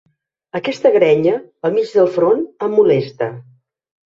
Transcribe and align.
Aquesta 0.59 0.91
grenya, 0.95 1.33
al 1.69 1.75
mig 1.77 1.91
del 1.99 2.09
front, 2.17 2.43
em 2.69 2.77
molesta. 2.81 3.29